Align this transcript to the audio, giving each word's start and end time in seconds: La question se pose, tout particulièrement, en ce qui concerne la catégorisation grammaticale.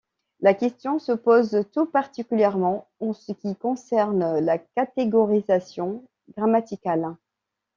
La 0.39 0.55
question 0.55 0.97
se 0.97 1.11
pose, 1.11 1.63
tout 1.73 1.85
particulièrement, 1.85 2.87
en 3.01 3.13
ce 3.13 3.33
qui 3.33 3.55
concerne 3.55 4.39
la 4.39 4.57
catégorisation 4.57 6.03
grammaticale. 6.35 7.15